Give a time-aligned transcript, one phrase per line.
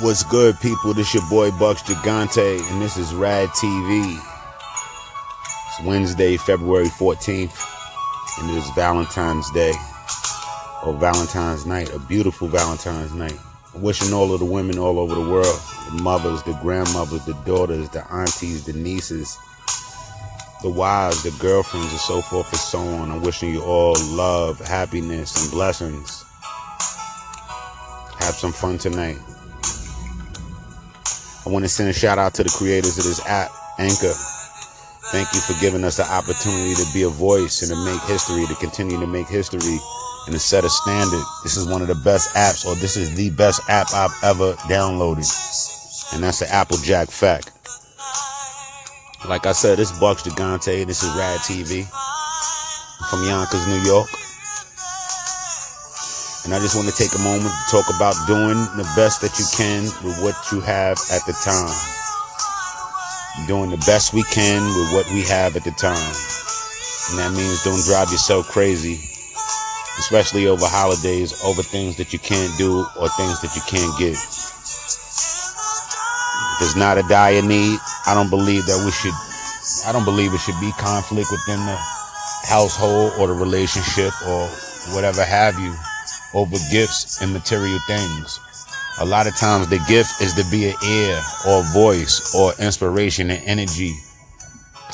[0.00, 0.94] What's good, people?
[0.94, 4.14] This your boy Bux Gigante, and this is Rad TV.
[4.14, 7.60] It's Wednesday, February 14th,
[8.38, 9.72] and it is Valentine's Day,
[10.86, 13.36] or Valentine's Night, a beautiful Valentine's Night.
[13.74, 17.34] I'm wishing all of the women all over the world, the mothers, the grandmothers, the
[17.44, 19.36] daughters, the aunties, the nieces,
[20.62, 23.10] the wives, the girlfriends, and so forth and so on.
[23.10, 26.24] I'm wishing you all love, happiness, and blessings.
[28.20, 29.18] Have some fun tonight.
[31.48, 34.12] I want to send a shout out to the creators of this app, Anchor.
[35.12, 38.44] Thank you for giving us the opportunity to be a voice and to make history,
[38.44, 39.78] to continue to make history
[40.26, 41.24] and to set a standard.
[41.42, 44.52] This is one of the best apps, or this is the best app I've ever
[44.68, 45.24] downloaded.
[46.12, 47.50] And that's the Applejack Fact.
[49.26, 50.84] Like I said, this is Bux Gigante.
[50.84, 51.88] This is Rad TV
[53.08, 54.10] from Yonkers, New York.
[56.48, 59.36] And I just want to take a moment to talk about doing the best that
[59.36, 61.68] you can with what you have at the time.
[63.46, 66.08] Doing the best we can with what we have at the time.
[67.12, 68.96] And that means don't drive yourself crazy,
[70.00, 74.16] especially over holidays, over things that you can't do or things that you can't get.
[76.56, 77.76] If it's not a dire need,
[78.08, 79.12] I don't believe that we should,
[79.84, 81.76] I don't believe it should be conflict within the
[82.48, 84.48] household or the relationship or
[84.96, 85.76] whatever have you
[86.34, 88.40] over gifts and material things.
[89.00, 93.30] A lot of times the gift is to be an ear or voice or inspiration
[93.30, 93.94] and energy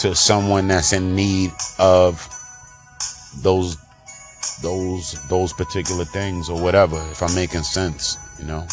[0.01, 2.29] to someone that's in need of
[3.43, 3.77] those
[4.63, 8.67] those those particular things or whatever if i'm making sense you know?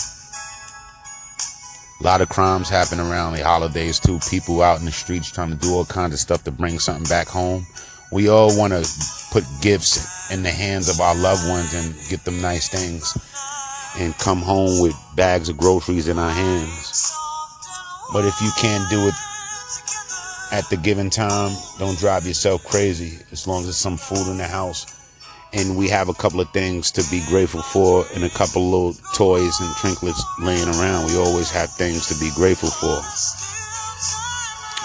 [2.00, 4.20] A lot of crimes happen around the holidays too.
[4.30, 7.08] People out in the streets trying to do all kinds of stuff to bring something
[7.08, 7.66] back home
[8.12, 8.84] we all want to
[9.32, 13.18] put gifts in the hands of our loved ones and get them nice things
[13.98, 17.14] and come home with bags of groceries in our hands.
[18.14, 19.14] But if you can't do it
[20.52, 24.38] at the given time, don't drive yourself crazy as long as there's some food in
[24.38, 24.86] the house.
[25.54, 28.72] And we have a couple of things to be grateful for and a couple of
[28.72, 31.08] little toys and trinkets laying around.
[31.08, 33.00] We always have things to be grateful for.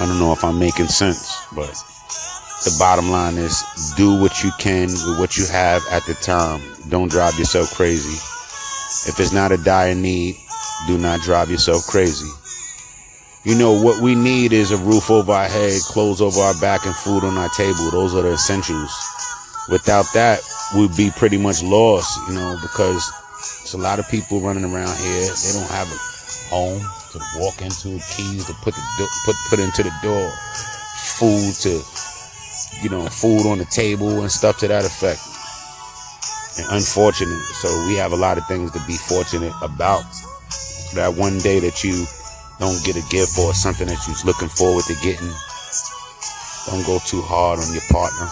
[0.03, 1.75] I don't know if I'm making sense, but
[2.65, 3.62] the bottom line is
[3.97, 6.61] do what you can with what you have at the time.
[6.89, 8.17] Don't drive yourself crazy.
[9.09, 10.37] If it's not a dire need,
[10.87, 12.28] do not drive yourself crazy.
[13.45, 16.87] You know, what we need is a roof over our head, clothes over our back,
[16.87, 17.91] and food on our table.
[17.91, 18.91] Those are the essentials.
[19.71, 20.41] Without that,
[20.77, 23.09] we'd be pretty much lost, you know, because
[23.61, 25.28] there's a lot of people running around here.
[25.31, 25.99] They don't have a
[26.50, 30.31] home to walk into, keys to put the do- put put into the door,
[31.19, 31.83] food to
[32.83, 35.21] you know, food on the table and stuff to that effect.
[36.59, 37.41] And unfortunate.
[37.61, 40.05] So we have a lot of things to be fortunate about.
[40.95, 42.07] That one day that you
[42.59, 45.29] don't get a gift or something that you're looking forward to getting,
[46.67, 48.29] don't go too hard on your partner.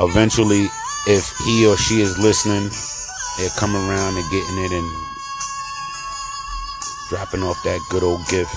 [0.00, 0.66] Eventually,
[1.06, 2.68] if he or she is listening,
[3.38, 4.90] they'll come around and getting it and
[7.08, 8.54] dropping off that good old gift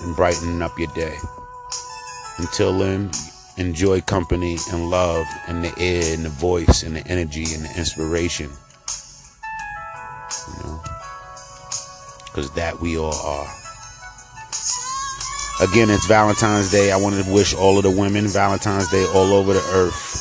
[0.00, 1.18] and brightening up your day.
[2.38, 3.10] Until then,
[3.56, 7.78] enjoy company and love and the air and the voice and the energy and the
[7.78, 8.50] inspiration.
[10.48, 10.82] You know?
[12.24, 13.46] Because that we all are.
[15.62, 16.90] Again, it's Valentine's Day.
[16.90, 20.20] I wanted to wish all of the women Valentine's Day all over the earth.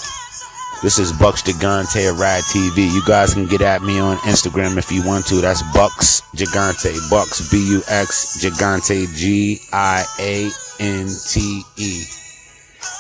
[0.84, 2.94] This is Bux Gigante Rad TV.
[2.94, 5.36] You guys can get at me on Instagram if you want to.
[5.36, 7.10] That's Bux Gigante.
[7.10, 12.04] Bux B U X Gigante G I A N T E.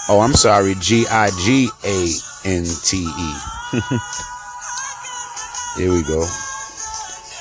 [0.09, 2.13] Oh, I'm sorry, G I G A
[2.45, 3.33] N T E.
[5.77, 6.23] Here we go.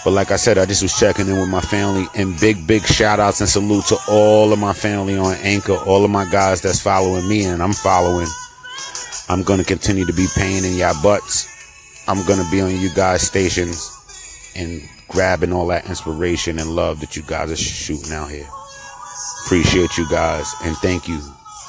[0.05, 2.83] But like I said, I just was checking in with my family and big, big
[2.83, 6.61] shout outs and salute to all of my family on Anchor, all of my guys
[6.61, 8.27] that's following me and I'm following.
[9.29, 11.49] I'm going to continue to be paying in y'all butts.
[12.09, 13.89] I'm going to be on you guys' stations
[14.57, 18.49] and grabbing all that inspiration and love that you guys are shooting out here.
[19.45, 21.21] Appreciate you guys and thank you.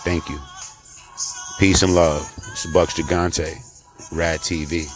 [0.04, 0.40] Thank you.
[1.60, 2.22] Peace and love.
[2.52, 3.58] It's Bux Gigante,
[4.12, 4.88] Rad TV.